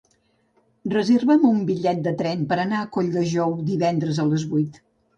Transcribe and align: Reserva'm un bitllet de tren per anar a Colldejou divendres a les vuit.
Reserva'm 0.93 1.45
un 1.51 1.61
bitllet 1.69 2.03
de 2.09 2.15
tren 2.23 2.43
per 2.55 2.59
anar 2.65 2.83
a 2.87 2.91
Colldejou 2.99 3.57
divendres 3.73 4.27
a 4.27 4.31
les 4.35 4.53
vuit. 4.57 4.87